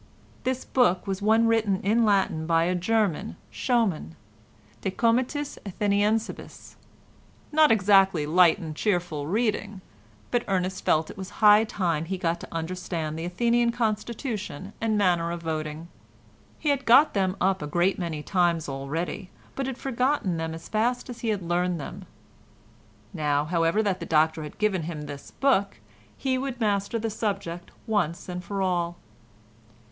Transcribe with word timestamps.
The 0.45 0.65
book 0.73 1.05
was 1.05 1.21
one 1.21 1.45
written 1.45 1.79
in 1.81 2.03
Latin 2.03 2.47
by 2.47 2.63
a 2.63 2.73
German—Schömann: 2.73 4.15
"De 4.81 4.89
comitiis 4.89 5.59
Atheniensibus"—not 5.63 7.71
exactly 7.71 8.25
light 8.25 8.57
and 8.57 8.75
cheerful 8.75 9.27
reading, 9.27 9.79
but 10.31 10.43
Ernest 10.47 10.83
felt 10.83 11.11
it 11.11 11.19
was 11.19 11.29
high 11.29 11.65
time 11.65 12.05
he 12.05 12.17
got 12.17 12.39
to 12.39 12.51
understand 12.51 13.15
the 13.19 13.25
Athenian 13.25 13.71
constitution 13.71 14.73
and 14.81 14.97
manner 14.97 15.29
of 15.29 15.43
voting; 15.43 15.87
he 16.57 16.69
had 16.69 16.85
got 16.85 17.13
them 17.13 17.37
up 17.39 17.61
a 17.61 17.67
great 17.67 17.99
many 17.99 18.23
times 18.23 18.67
already, 18.67 19.29
but 19.55 19.67
had 19.67 19.77
forgotten 19.77 20.37
them 20.37 20.55
as 20.55 20.67
fast 20.67 21.11
as 21.11 21.19
he 21.19 21.27
had 21.29 21.43
learned 21.43 21.79
them; 21.79 22.05
now, 23.13 23.45
however, 23.45 23.83
that 23.83 23.99
the 23.99 24.07
Doctor 24.07 24.41
had 24.41 24.57
given 24.57 24.81
him 24.81 25.03
this 25.03 25.29
book, 25.29 25.77
he 26.17 26.39
would 26.39 26.59
master 26.59 26.97
the 26.97 27.11
subject 27.11 27.69
once 27.85 28.25
for 28.39 28.63
all. 28.63 28.97